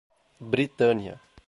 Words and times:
Britânia 0.41 1.21